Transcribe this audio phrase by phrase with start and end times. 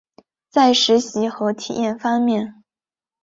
[0.49, 2.63] 在实习和体验方面